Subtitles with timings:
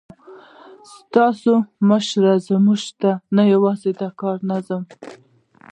[0.93, 1.25] ستا
[1.89, 2.33] مشري
[2.65, 4.81] موږ ته نه یوازې د کار نظم،